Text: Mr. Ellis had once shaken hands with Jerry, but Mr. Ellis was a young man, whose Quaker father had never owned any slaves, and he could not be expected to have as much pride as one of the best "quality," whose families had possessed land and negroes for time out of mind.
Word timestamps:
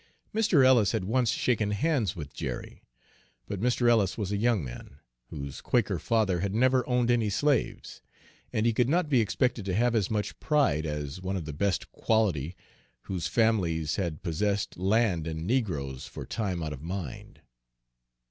Mr. 0.33 0.65
Ellis 0.65 0.93
had 0.93 1.03
once 1.03 1.29
shaken 1.29 1.69
hands 1.69 2.15
with 2.15 2.33
Jerry, 2.33 2.81
but 3.45 3.59
Mr. 3.59 3.87
Ellis 3.87 4.17
was 4.17 4.31
a 4.31 4.35
young 4.35 4.63
man, 4.65 4.97
whose 5.29 5.61
Quaker 5.61 5.99
father 5.99 6.39
had 6.39 6.55
never 6.55 6.83
owned 6.89 7.11
any 7.11 7.29
slaves, 7.29 8.01
and 8.51 8.65
he 8.65 8.73
could 8.73 8.89
not 8.89 9.09
be 9.09 9.21
expected 9.21 9.63
to 9.65 9.75
have 9.75 9.93
as 9.93 10.09
much 10.09 10.39
pride 10.39 10.87
as 10.87 11.21
one 11.21 11.35
of 11.37 11.45
the 11.45 11.53
best 11.53 11.91
"quality," 11.91 12.55
whose 13.03 13.27
families 13.27 13.97
had 13.97 14.23
possessed 14.23 14.75
land 14.75 15.27
and 15.27 15.45
negroes 15.45 16.07
for 16.07 16.25
time 16.25 16.63
out 16.63 16.73
of 16.73 16.81
mind. 16.81 17.41